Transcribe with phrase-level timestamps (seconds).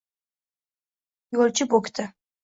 [1.37, 2.07] Yo’lchi bokdi